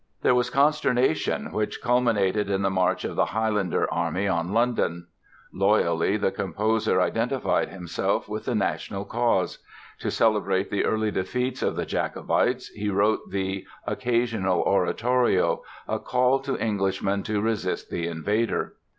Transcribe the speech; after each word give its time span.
There 0.23 0.33
was 0.33 0.49
consternation 0.49 1.51
which 1.51 1.79
culminated 1.79 2.49
in 2.49 2.63
the 2.63 2.71
march 2.71 3.05
of 3.05 3.15
the 3.15 3.25
Highlander 3.25 3.87
army 3.93 4.27
on 4.27 4.51
London. 4.51 5.05
Loyally, 5.53 6.17
the 6.17 6.31
composer 6.31 6.99
identified 6.99 7.69
himself 7.69 8.27
with 8.27 8.45
the 8.45 8.55
national 8.55 9.05
cause; 9.05 9.59
to 9.99 10.09
celebrate 10.09 10.71
the 10.71 10.85
early 10.85 11.11
defeats 11.11 11.61
of 11.61 11.75
the 11.75 11.85
Jacobites 11.85 12.69
he 12.69 12.89
wrote 12.89 13.29
the 13.29 13.67
"Occasional 13.85 14.61
Oratorio", 14.61 15.61
a 15.87 15.99
call 15.99 16.39
to 16.39 16.57
Englishmen 16.57 17.21
to 17.21 17.39
resist 17.39 17.91
the 17.91 18.07
invader. 18.07 18.73